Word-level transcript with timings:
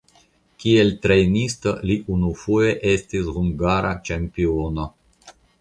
Kiel 0.61 0.87
trejnisto 1.03 1.73
li 1.91 1.99
unufoje 2.15 2.73
estis 2.95 3.31
hungara 3.39 3.93
ĉampiono. 4.11 4.91